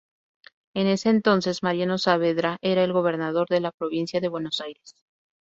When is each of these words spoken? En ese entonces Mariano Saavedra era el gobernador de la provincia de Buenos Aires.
En 0.73 0.87
ese 0.87 1.09
entonces 1.09 1.61
Mariano 1.61 1.99
Saavedra 1.99 2.57
era 2.63 2.83
el 2.83 2.91
gobernador 2.91 3.47
de 3.49 3.59
la 3.59 3.71
provincia 3.71 4.19
de 4.19 4.29
Buenos 4.29 4.59
Aires. 4.59 4.95